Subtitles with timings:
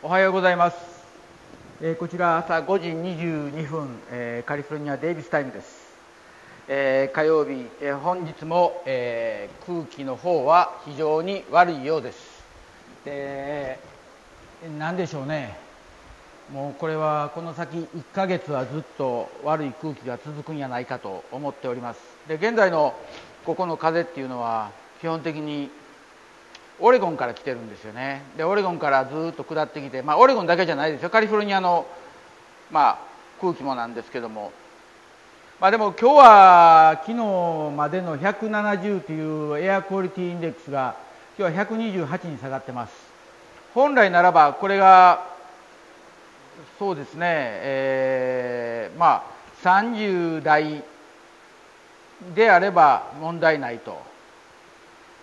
[0.00, 0.76] おはようございます、
[1.82, 5.92] えー、こちら朝5時22分、えー、カリフォルニアデイビスタイムです、
[6.68, 12.44] えー、火曜日、え本日も、え空気の方は非常に悪いようです。
[13.04, 13.80] で
[14.78, 15.58] 何でしょうね。
[16.52, 22.00] もうこれはこの先1ヶ月はずっと悪い空気が続くんやないかと思っております。
[22.28, 22.94] で現在の
[23.44, 24.70] ここの風っていうのは
[25.00, 25.70] 基本的に
[26.80, 28.22] オレゴンから来てるんですよね。
[28.36, 31.10] でオレゴンからずっと下ってきて、まあ、オレゴンだけじゃないですよ。
[31.10, 31.86] カリフォルニアの、
[32.70, 32.98] まあ、
[33.40, 34.52] 空気もなんですけども、
[35.60, 40.96] まあ、でも今日は昨日までの170というエアクオリティインデックスが
[41.36, 42.92] 今日は128に下がってます。
[43.74, 45.26] 本来ならばこれが
[46.78, 50.82] そうですね、えー、まあ30代
[52.34, 54.00] であれば問題ないと。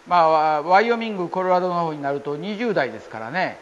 [0.08, 3.58] まあ、ワイオミング、コロラドの方になると20代ですからね。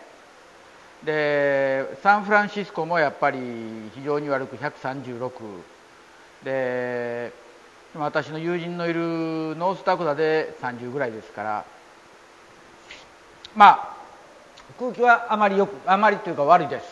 [1.05, 3.38] でサンフランシスコもやっぱり
[3.94, 5.31] 非常に悪く136
[6.45, 7.33] で
[7.94, 9.02] 私の友人のいる
[9.58, 11.66] ノースタクダで30ぐらいですから。
[13.55, 13.94] まあ
[14.80, 16.86] 空気はあまりよくあまりというか悪いです。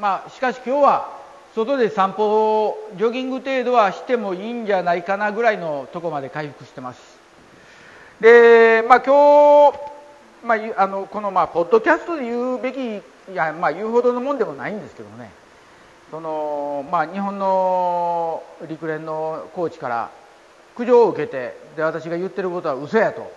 [0.00, 1.16] まあしかし今日は
[1.54, 7.15] 外で散歩をジョギング程度はしてもいいんじゃないかなぐらいのとこまで回復してます。
[8.20, 9.78] で、まあ、今日、
[10.44, 13.00] まあ、あのこの、まあ、ポッドキャストで言うべきい
[13.34, 15.30] や、まあ、言うほどのもんでもないんですけどもね。
[16.10, 20.10] その、まあ、日本の陸連のコーチから
[20.76, 23.32] 苦情を受けてで私が言ってることは嘘やと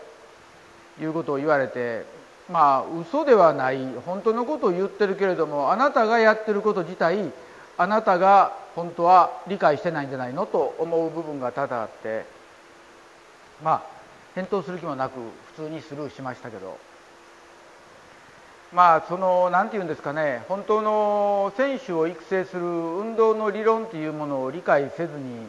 [1.01, 2.05] いうことを言われて
[2.51, 7.31] まあ嘘ではない本当のことを言ってるけれどもあなたがやってること自体
[7.77, 12.25] あなたが本当は理解してないんじゃないのと思う部分が多々あって
[13.63, 13.83] まあ
[14.35, 15.19] 返答する気もなく
[15.55, 16.77] 普通にスルーしましたけど
[18.71, 25.47] まあその何て言うんですかね本当の選手を育成する運動の理論というものを理解せずに、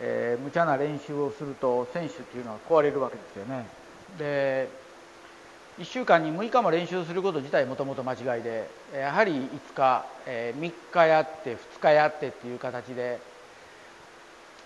[0.00, 3.66] えー、無茶な練習をすると選手っていうのは壊れるわけですよね。
[4.18, 4.68] で
[5.78, 13.20] 1週間に6日も練習すること自体もともと間違いでやはり5日、えー、3日やって2日やってっていう形で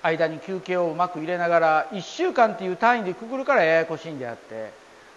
[0.06, 4.72] 間に休憩をうまく入れながら1週間っていう単位でくくるからややこしいんであって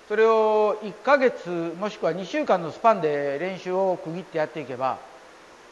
[0.08, 4.98] それを1ヶ月もしくは2週間のスパンで練習を区切ってやっていけば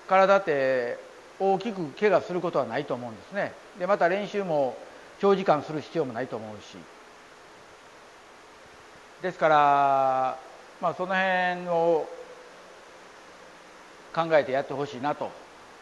[0.07, 0.99] 体って
[1.39, 3.53] 大きく怪我することはないと思うんですね。
[3.77, 4.77] でまた練習も
[5.19, 6.77] 長時間する必要もないと思うし。
[9.21, 10.37] ですから
[10.81, 12.07] まあその辺を
[14.13, 15.31] 考えてやってほしいなと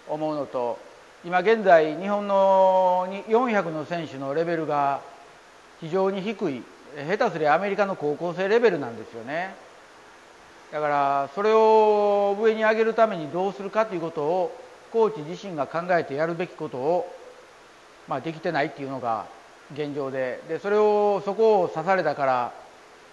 [0.08, 0.80] 思うのと
[1.26, 5.02] 今現在日本の400の選手のレベルが
[5.82, 6.62] 非常に低い
[7.08, 9.56] 下手すりゃアメリカの高校生レベルなんですよね。
[10.72, 14.56] だからそれを上に上げるためにどうするかということを
[14.92, 17.12] コーチ自身が考えてやるべきことを、
[18.08, 19.26] まあ、できてないっていうのが
[19.74, 20.44] 現状で。
[20.48, 22.54] でそれをそこを刺されたから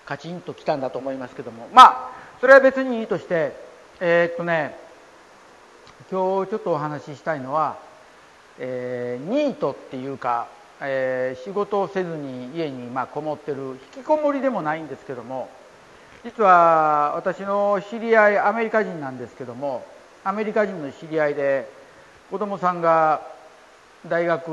[0.04, 1.66] カチンときたんだと思いますけども。
[1.72, 2.10] まあ
[2.42, 3.56] それは別にいいとして
[4.00, 4.76] えー、っとね
[6.10, 7.90] 今日ちょっとお話ししたいのは
[8.64, 10.46] えー、ニートっていうか、
[10.80, 13.56] えー、仕事をせずに家にまこもってる
[13.96, 15.50] 引きこもりでもないんですけども
[16.24, 19.84] 実は私の知り合いアメリカ人なんですけども
[20.22, 21.68] アメリカ人の知り合いで
[22.30, 23.22] 子供さんが
[24.08, 24.48] 大学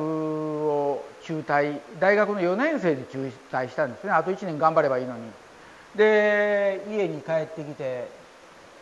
[0.67, 4.11] を中退大学の4年生で中退したんですね。
[4.11, 5.21] あと1年頑張ればいいのに。
[5.95, 8.07] で家に帰ってきて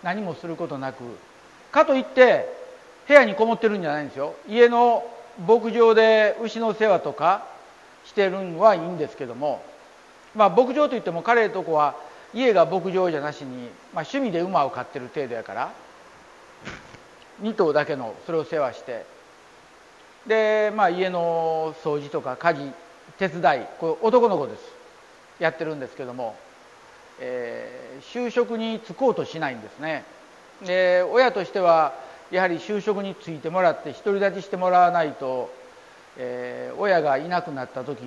[0.04, 1.04] 何もすることなく
[1.72, 2.50] かといって
[3.08, 4.36] 部屋にこもってるんじゃないんですよ。
[4.48, 5.04] 家の
[5.46, 7.46] 牧場で牛の世話とか
[8.06, 9.62] してるんはいいんですけども
[10.36, 11.96] まあ牧場といっても彼のとこは
[12.34, 15.72] 家が牧場じゃなしに、まあ、趣味で馬を飼ってる程度やから
[17.42, 19.06] 2頭だけのそれを世話して
[20.26, 22.72] で、まあ、家の掃除とか家事
[23.18, 24.62] 手伝いこれ男の子です。
[25.40, 26.36] やってるんですけども、
[27.20, 30.03] えー、就職に就こうとしないんですね。
[30.66, 31.94] で親としては
[32.32, 35.50] やはり就職に就いてもらって独り立ちしてもらわないと、
[36.18, 38.00] えー、親がいなくなった時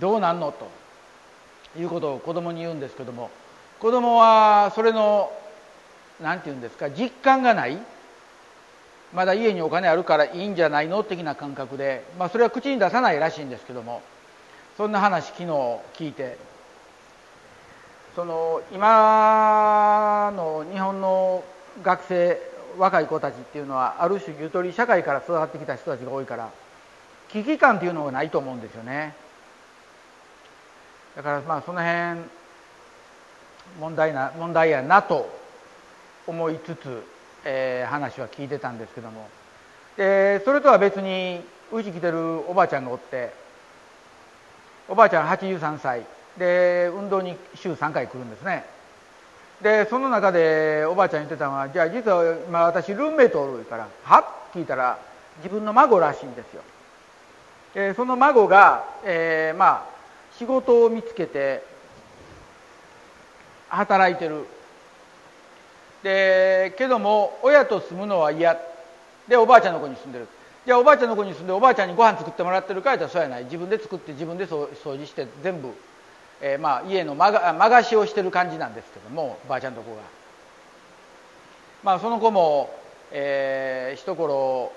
[0.00, 0.52] どうなんの？
[0.52, 0.70] と
[1.78, 3.30] いうことを子供に言うんですけども
[3.80, 5.32] 子供はそれの
[6.20, 7.78] 何て言うんですか実感がない。
[9.12, 11.02] まだ家にお金あるからいいんじゃないの？
[11.04, 14.00] 的な感覚で、まあ、それは口に出さないらしいんですけども
[14.78, 15.48] そんな話昨日
[15.94, 16.38] 聞いて
[18.16, 21.44] その今の日本の
[21.82, 22.40] 学生
[22.78, 26.50] 若い子たちっていうのはある種ゆとり社会から育ってきた人たちが多いから
[27.30, 29.14] 危機感っていうのがないと思うんですよね。
[31.16, 32.20] だからまあその辺
[33.80, 35.28] 問題な問題やなと
[36.26, 37.02] 思いつつ
[37.44, 39.28] えー、話は聞いてたんですけども。
[39.96, 41.40] でそれとは別に
[41.72, 43.32] うち来てるおばあちゃんがおって
[44.88, 46.06] おばあちゃん83歳。
[46.38, 48.64] で運動に週3回来るんですね。
[49.62, 54.24] でその中でおばあちゃん言ってたのはじゃあ実は今私ルーメイトおるからはっ？
[54.52, 54.98] 聞いたら
[55.38, 56.62] 自分の孫らしいんですよ。
[57.74, 59.84] でその孫が、えー、まあ
[60.36, 61.64] 仕事を見つけて
[63.68, 64.44] 働いてる。
[66.02, 68.58] でけども親と住むのは嫌。
[69.28, 70.26] でおばあちゃんの子に住んでる。
[70.66, 73.44] じゃあおばあちゃんの子に住んでおばあちゃんにご飯作ってもらってるかいったらそうやない。
[73.44, 75.68] 自分で作って自分で掃除して全部、
[76.42, 80.02] えー、まあ家の間が間貸しをしてる感じなんですけどもばあちゃんの子が。
[81.84, 82.70] まあその子も、
[83.12, 84.72] えー、一頃、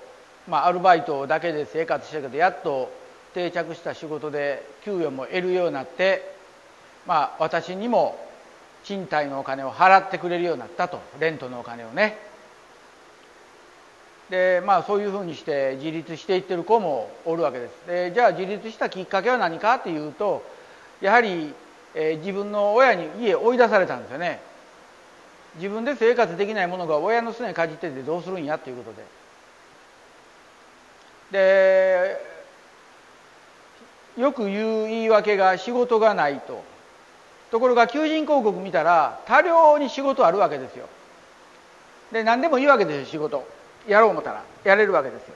[0.48, 2.90] まあ、アルバイトだけで生活してるけどやっと
[3.34, 6.34] 定着した仕事で給与も得るようになって
[7.06, 8.18] まあ私にも
[8.84, 11.00] 賃貸のお金を払ってくれるようになったと。
[11.20, 12.18] レントのお金をね。
[14.30, 17.86] でまあそういうふうにして自立していってる子もおるわけです。
[17.86, 20.42] でじゃあ自立したきっかけは何かっていうと
[21.00, 21.54] やはり、
[21.94, 24.40] えー、自分の親に家追い出されたんですよね。
[25.56, 29.06] 自分で生活できないものが親のすねかじっててどうするんやっていうことで。
[31.32, 32.36] で
[34.16, 36.62] よく言う言い訳が仕事がないと。
[37.50, 40.88] ところが求人広告見たら多量に仕事あるわけですよ。
[42.12, 43.46] で何でもいいわけですよ仕事。
[43.86, 44.42] やろう思ったら。
[44.64, 45.34] やれるわけですよ。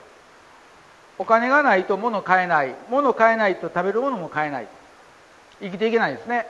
[1.17, 2.75] お金がないと物買えない。
[2.89, 4.67] 物買えないと食べるものも買えない。
[5.61, 6.47] 生きていけないですね。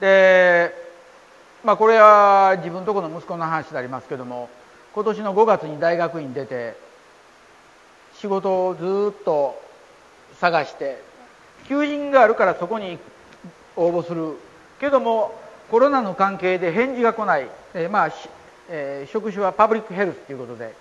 [0.00, 0.74] で
[1.62, 4.48] まあこれは自分とこの息子の話でありますけども
[4.94, 6.74] 今年の5月に大学院出て
[8.14, 9.60] 仕事をずっと
[10.40, 11.02] 探して
[11.68, 12.98] 求人があるからそこに
[13.76, 14.36] 応募する
[14.80, 15.34] けども
[15.70, 18.10] コロナの関係で返事が来ない、えー、まあ、
[18.68, 20.74] えー、職種はパブリックヘルスということで、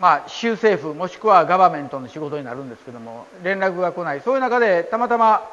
[0.00, 4.20] まあ、州政府もしくはガバメントの仕事になるんですけども連絡が来ない。
[4.20, 5.50] そういう中でたまたま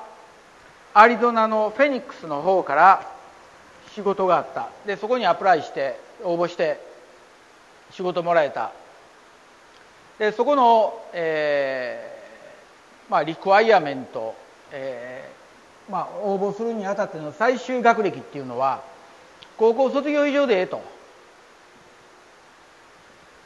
[0.94, 3.12] アリゾナのフェニックスの方から
[3.94, 4.69] 仕事があった。
[4.86, 6.80] でそこにアプライして応募して
[7.92, 8.71] 仕事もらえた。
[10.19, 14.36] でそこの、えーまあ、リクワイアメント、
[14.71, 15.30] え
[15.89, 18.81] まあ、応募するにあたっての最終学歴っていうのは
[19.57, 20.81] 高校卒業以上でええと。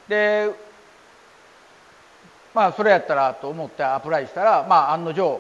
[0.08, 0.52] で
[2.54, 5.40] まあそれやったらと思ってアプライしたら、まあ、案の定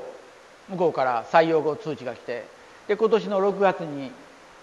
[0.70, 2.46] 向こうから採用後通知が来て
[2.88, 4.12] で今年の6月に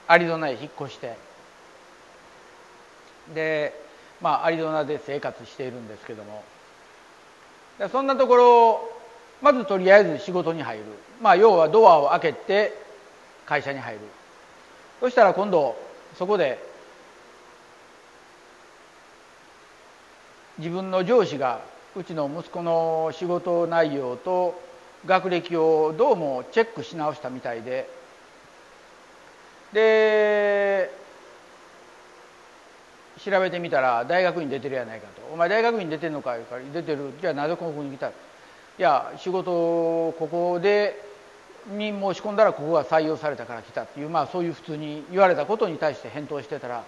[0.09, 1.17] アリゾナへ引っ越して
[3.35, 3.75] で、
[4.21, 6.45] まあ、アリゾナで生活しているんですけども。
[7.79, 8.91] でそんなところ
[9.43, 10.85] まずとりあえず仕事に入る。
[11.21, 12.73] まあ要はドアを開けて
[13.45, 14.01] 会社に入る。
[15.01, 15.77] そしたら今度
[16.17, 16.59] そこで
[20.59, 21.61] 自分の上司が
[21.97, 24.61] うちの息子の仕事内容と
[25.07, 27.89] 学歴をどうもチェックし直したみたいで
[29.73, 30.91] で
[33.25, 38.13] 調べてみたら大学院出てるやないかと「お前大学院出てんのか?」言うから「出てるじゃあなぜここに来た?」い
[38.77, 41.03] や仕事ここで
[41.67, 46.83] に申し込んだらここが採用されたから来たっていうまあそういう普通に言われたことに対して返答してたら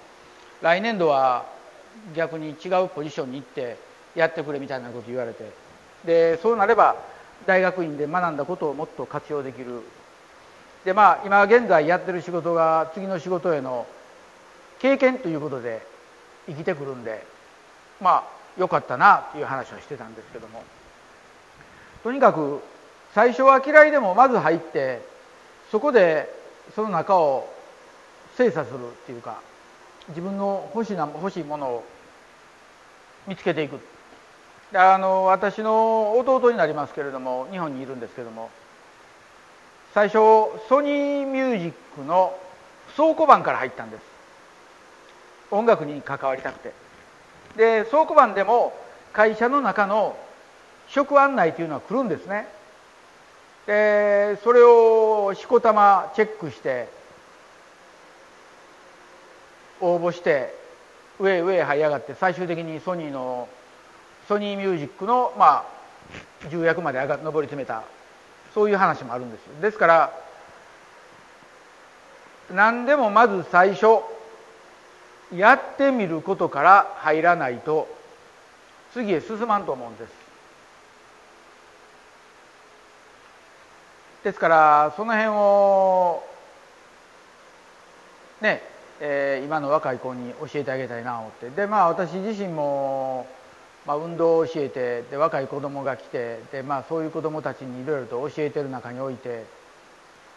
[0.61, 1.47] 来年度は
[2.15, 3.88] 逆に違うポジションに行って
[4.19, 5.51] やってくれみたいなこと言われて。
[6.05, 6.97] でそうなれば
[7.47, 9.83] 大学院で学んだことをもっと活用できる。
[10.85, 13.87] でまあ今現在やってる仕事が次の仕事への
[14.81, 15.85] 経験ということで
[16.47, 17.25] 生きてくるんで
[18.01, 18.25] ま
[18.57, 20.63] あよかったなっていう話をしてたんですけども。
[22.03, 22.61] とにかく
[23.15, 25.01] 最初は嫌いでもまず入って
[25.71, 26.29] そこで
[26.75, 27.49] その中を
[28.37, 29.41] 精査するっていうか
[30.09, 31.85] 自分の欲しな欲しいものを
[33.27, 33.79] 見つけていく。
[34.75, 38.51] あの私の弟になりますけれども日本にいるんですけども
[39.95, 40.19] 最初
[40.69, 42.39] ソニーミュージックの
[42.95, 44.03] 倉庫番から入ったんです。
[45.51, 46.73] 音楽に関わりたくて。
[47.57, 48.75] で倉庫番でも
[49.13, 50.17] 会社の中の
[50.89, 52.47] 職案内というのは来るんですね。
[53.67, 56.89] でそれをしこたまチェックして
[59.81, 60.55] 応募して
[61.19, 63.49] 上へ上へ這い上がって最終的にソニーの
[64.29, 65.65] ソニーミュージックのま
[66.45, 67.83] あ重役まで上が上り詰めた
[68.55, 69.61] そういう話もあるんですよ。
[69.61, 70.13] ですから
[72.53, 73.87] 何でもまず最初
[75.35, 77.89] やってみることから入らないと
[78.93, 80.11] 次へ進まんと思うんです。
[84.25, 86.23] ですからその辺を
[88.41, 88.63] ね
[89.01, 91.51] えー、今の若い子に教えてあげたいな思って。
[91.51, 93.27] でまあ私自身も、
[93.89, 99.47] まあ、運動を教えてで若い子供が来てで、まあ、そういう子供たちにいろいろと教えてる中において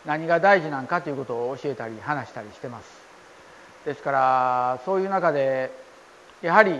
[0.05, 2.85] 何が大事なんかということを教えたり話したりしてます。
[3.85, 5.69] ですからそういう中で
[6.41, 6.79] やはり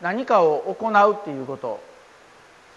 [0.00, 1.80] 何かを行うっていうこと。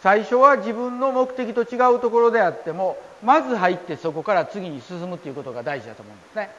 [0.03, 6.51] 最初は自分の目的と違うところであってもまず入ってそこから次に進むっていうことが大事だと思うんですね。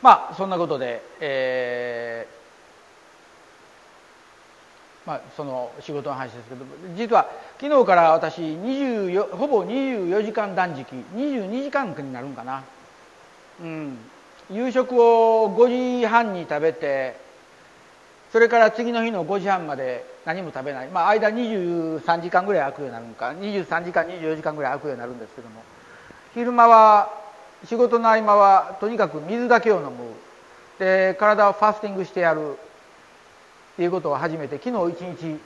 [0.00, 2.37] まあそんなことで、えー、
[5.08, 7.26] まあ、その仕事の話ですけど実は
[7.58, 10.86] 昨日から私24ほぼ24時間断食
[11.16, 12.62] 22時間になるんかな。
[13.62, 13.96] うん。
[14.50, 17.16] 夕食を5時半に食べて
[18.32, 23.28] それから次の日の5時半まで何も食べない、まあ、間23時間ぐらい空くようになるのか。
[23.28, 25.62] 23時間24時間ぐらい空くようになるんですけども。
[26.34, 27.10] 昼間は
[27.64, 29.90] 仕事の合間はとにかく水だけを飲む。
[30.78, 32.58] で体をファスティングしてやる。
[33.82, 35.38] いうことを始めて昨日一日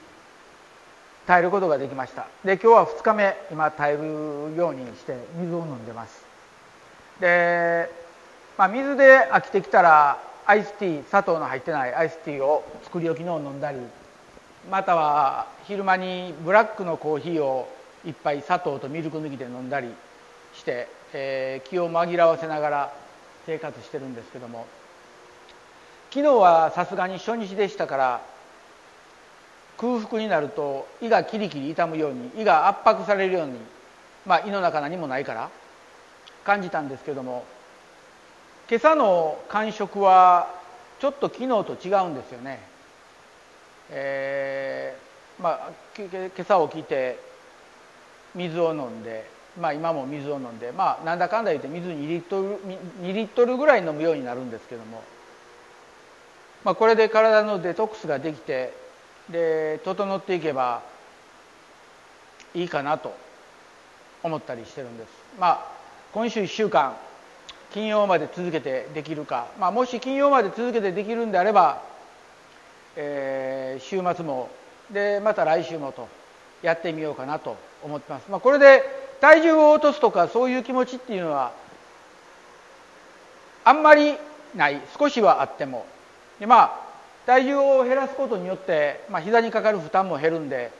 [1.25, 2.27] 耐えることができました。
[2.43, 4.03] で今日は2日目今耐える
[4.57, 6.25] ようにして水を飲んでます。
[7.19, 7.89] で、
[8.57, 13.77] まあ、水で飽きてきたらアイスティー砂糖の入ってないアイスティーを作り置きのを飲んだり
[14.69, 17.69] または昼間にブラックのコーヒーを
[18.05, 19.87] 一杯砂糖とミルク抜きで飲んだり
[20.53, 22.93] して、えー、気を紛らわせながら
[23.45, 24.65] 生活してるんですけども
[26.13, 28.21] 昨日はさすがに初日でしたから
[29.79, 33.53] 空腹になると胃がキリキリ痛むように胃が圧迫されるように
[34.23, 35.49] まあ胃の中何もないから
[36.43, 37.43] 感じたんですけども
[38.69, 40.53] 今朝の感触は
[40.99, 42.59] ちょっと昨日と違うんですよね。
[43.89, 47.17] えー、まあ今朝起きて
[48.35, 49.27] 水を飲んで、
[49.59, 52.57] まあ、今も水を飲んで、まあ、なんだかんだ言って水2リットル
[53.01, 55.03] 2リットルぐらい飲むようになるんですけども、
[56.63, 58.73] まあ、これで体のデトックスができて
[59.29, 60.81] で整っていけば
[62.53, 63.15] いいかなと
[64.21, 65.09] 思ったりしてるんです。
[65.39, 65.65] まあ
[66.13, 66.95] 今週1週間
[67.73, 71.81] 金曜まで続けてできるか、まあ、もし金曜まで続けてできるんであれば、
[72.95, 74.49] えー、週末も
[74.91, 76.07] でまた来週もと
[76.61, 78.83] やってみようかなと思ってます、まあ、これで
[79.19, 81.51] 体重を落とすとかそういう気持ちっていうのは
[83.63, 84.17] あんまり
[84.55, 84.79] ない。
[84.99, 85.87] 少しはあっても
[86.39, 86.83] でまあ
[87.25, 90.71] 体重を減らすことによって、まあ、膝にかかる負担も減るんで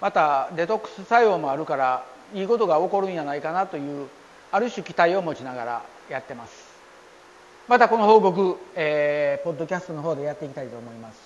[0.00, 2.04] またデトックス作用もあるから
[2.34, 4.08] いいことが起こるんじゃないかなという
[4.52, 6.76] ある種期待を持ちながらやってます。
[7.68, 11.25] またこの報告、えー、ポッドキャストの方でやっていきたいと思います。